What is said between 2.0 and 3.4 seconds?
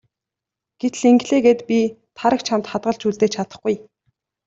Тараг чамд хадгалж үлдээж